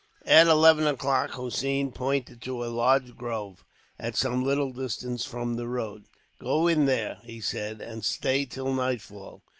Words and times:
At 0.25 0.47
eleven 0.47 0.87
o'clock, 0.87 1.29
Hossein 1.33 1.91
pointed 1.91 2.41
to 2.41 2.65
a 2.65 2.73
large 2.73 3.15
grove, 3.15 3.63
at 3.99 4.15
some 4.15 4.43
little 4.43 4.73
distance 4.73 5.25
from 5.25 5.57
the 5.57 5.67
road. 5.67 6.05
"Go 6.39 6.65
in 6.67 6.85
there," 6.87 7.19
he 7.21 7.39
said, 7.39 7.81
"and 7.81 8.03
stay 8.03 8.45
till 8.45 8.73
nightfall. 8.73 9.43